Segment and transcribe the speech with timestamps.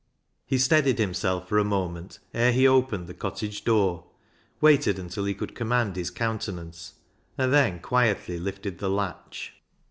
[0.47, 4.05] He steadied himself for a moment ere he opened the cottage door,
[4.59, 6.93] waited until he could command his countenance,
[7.37, 9.53] and then quietly lifted the latch.